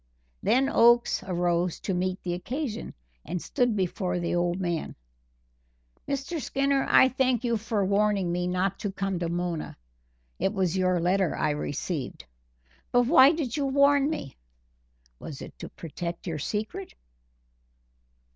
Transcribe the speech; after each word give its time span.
Then 0.41 0.67
Oakes 0.67 1.21
arose 1.27 1.79
to 1.81 1.93
meet 1.93 2.23
the 2.23 2.33
occasion, 2.33 2.95
and 3.23 3.39
stood 3.39 3.75
before 3.75 4.17
the 4.17 4.33
old 4.33 4.59
man: 4.59 4.95
"Mr. 6.07 6.41
Skinner, 6.41 6.87
I 6.89 7.07
thank 7.07 7.43
you 7.43 7.55
for 7.55 7.85
warning 7.85 8.31
me 8.31 8.47
not 8.47 8.79
to 8.79 8.91
come 8.91 9.19
to 9.19 9.29
Mona 9.29 9.77
it 10.39 10.53
was 10.53 10.75
your 10.75 10.99
letter 10.99 11.37
I 11.37 11.51
received. 11.51 12.25
But 12.91 13.03
why 13.05 13.31
did 13.31 13.55
you 13.55 13.67
warn 13.67 14.09
me? 14.09 14.37
Was 15.19 15.39
it 15.39 15.59
to 15.59 15.69
protect 15.69 16.25
your 16.25 16.39
secret?" 16.39 16.95